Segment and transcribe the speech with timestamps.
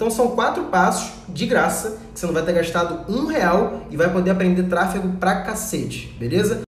[0.00, 3.98] Então são quatro passos de graça que você não vai ter gastado um real e
[3.98, 6.62] vai poder aprender tráfego pra cacete, beleza?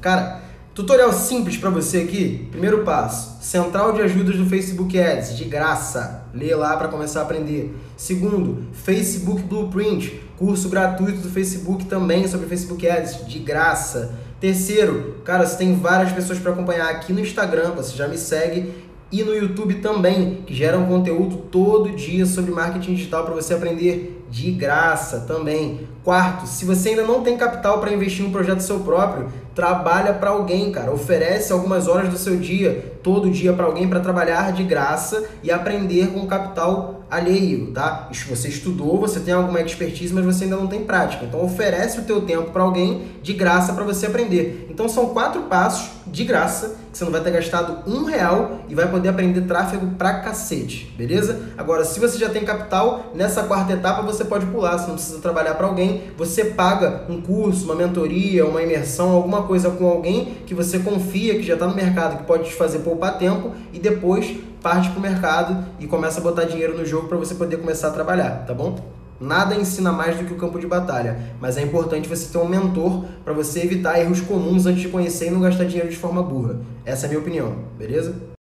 [0.00, 0.40] Cara,
[0.74, 2.48] tutorial simples para você aqui.
[2.50, 6.24] Primeiro passo: Central de ajudas do Facebook Ads, de graça.
[6.32, 7.76] Lê lá para começar a aprender.
[7.94, 14.14] Segundo, Facebook Blueprint, curso gratuito do Facebook também sobre Facebook Ads, de graça.
[14.40, 18.85] Terceiro, cara, você tem várias pessoas para acompanhar aqui no Instagram, você já me segue
[19.10, 24.24] e no YouTube também, que geram conteúdo todo dia sobre marketing digital para você aprender
[24.28, 25.88] de graça também.
[26.02, 30.12] Quarto, se você ainda não tem capital para investir em um projeto seu próprio, trabalha
[30.12, 30.92] para alguém, cara.
[30.92, 35.50] Oferece algumas horas do seu dia, todo dia para alguém para trabalhar de graça e
[35.50, 38.08] aprender com capital alheio, tá?
[38.28, 41.24] Você estudou, você tem alguma expertise, mas você ainda não tem prática.
[41.24, 44.66] Então oferece o teu tempo para alguém de graça para você aprender.
[44.68, 48.90] Então são quatro passos de graça você não vai ter gastado um real e vai
[48.90, 51.40] poder aprender tráfego pra cacete, beleza?
[51.58, 55.18] Agora, se você já tem capital, nessa quarta etapa você pode pular, você não precisa
[55.20, 60.38] trabalhar para alguém, você paga um curso, uma mentoria, uma imersão, alguma coisa com alguém
[60.46, 63.78] que você confia, que já está no mercado, que pode te fazer poupar tempo e
[63.78, 67.58] depois parte para o mercado e começa a botar dinheiro no jogo para você poder
[67.58, 68.74] começar a trabalhar, tá bom?
[69.20, 72.48] Nada ensina mais do que o campo de batalha, mas é importante você ter um
[72.48, 76.22] mentor para você evitar erros comuns antes de conhecer e não gastar dinheiro de forma
[76.22, 76.60] burra.
[76.84, 78.35] Essa é a minha opinião, beleza?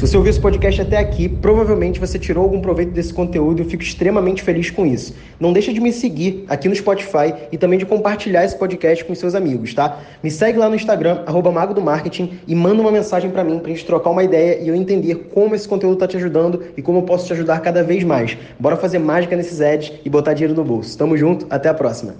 [0.00, 3.64] Se você ouviu esse podcast até aqui, provavelmente você tirou algum proveito desse conteúdo e
[3.66, 5.14] eu fico extremamente feliz com isso.
[5.38, 9.14] Não deixa de me seguir aqui no Spotify e também de compartilhar esse podcast com
[9.14, 10.00] seus amigos, tá?
[10.22, 13.58] Me segue lá no Instagram, arroba Mago do Marketing, e manda uma mensagem para mim
[13.58, 16.80] pra gente trocar uma ideia e eu entender como esse conteúdo tá te ajudando e
[16.80, 18.38] como eu posso te ajudar cada vez mais.
[18.58, 20.96] Bora fazer mágica nesses ads e botar dinheiro no bolso.
[20.96, 22.14] Tamo junto, até a próxima.